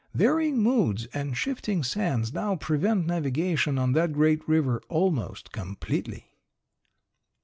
Varying 0.15 0.57
moods 0.63 1.05
and 1.13 1.37
shifting 1.37 1.83
sands 1.83 2.33
now 2.33 2.55
prevent 2.55 3.05
navigation 3.05 3.77
on 3.77 3.91
that 3.91 4.13
great 4.13 4.41
river 4.49 4.81
almost 4.89 5.51
completely. 5.51 6.31